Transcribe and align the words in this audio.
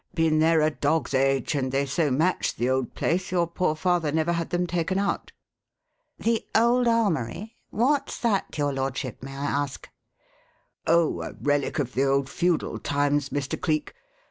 Been 0.15 0.39
there 0.39 0.61
a 0.61 0.71
dog's 0.71 1.13
age; 1.13 1.53
and 1.53 1.71
they 1.71 1.85
so 1.85 2.09
matched 2.09 2.57
the 2.57 2.67
old 2.71 2.95
place 2.95 3.31
your 3.31 3.45
poor 3.45 3.75
father 3.75 4.11
never 4.11 4.33
had 4.33 4.49
them 4.49 4.65
taken 4.65 4.97
out." 4.97 5.31
"The 6.17 6.43
'old 6.55 6.87
armoury'? 6.87 7.55
What's 7.69 8.17
that, 8.21 8.57
your 8.57 8.73
lordship, 8.73 9.21
may 9.21 9.37
I 9.37 9.45
ask?" 9.45 9.87
"Oh, 10.87 11.21
a 11.21 11.33
relic 11.33 11.77
of 11.77 11.93
the 11.93 12.05
old 12.05 12.29
feudal 12.29 12.79
times, 12.79 13.29
Mr. 13.29 13.61
Cleek. 13.61 13.93